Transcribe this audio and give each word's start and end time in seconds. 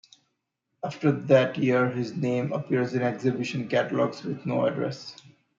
After 0.83 1.11
that 1.11 1.59
year 1.59 1.91
his 1.91 2.15
name 2.15 2.53
appears 2.53 2.95
in 2.95 3.03
exhibition 3.03 3.67
catalogues 3.67 4.23
with 4.23 4.47
no 4.47 4.65
address. 4.65 5.15